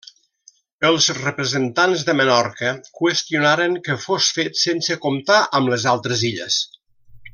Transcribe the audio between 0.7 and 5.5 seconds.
Els representants de Menorca qüestionaren que fos fet sense comptar